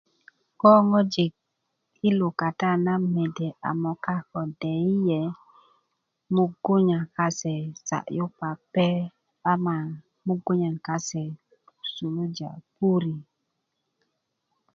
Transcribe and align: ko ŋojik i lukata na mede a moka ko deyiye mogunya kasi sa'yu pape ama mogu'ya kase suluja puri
ko 0.59 0.69
ŋojik 0.89 1.33
i 2.07 2.09
lukata 2.19 2.69
na 2.85 2.93
mede 3.13 3.47
a 3.69 3.71
moka 3.81 4.15
ko 4.29 4.39
deyiye 4.61 5.21
mogunya 6.35 6.99
kasi 7.15 7.55
sa'yu 7.87 8.25
pape 8.39 8.89
ama 9.51 9.75
mogu'ya 10.25 10.71
kase 10.87 11.23
suluja 11.93 12.49
puri 12.75 13.13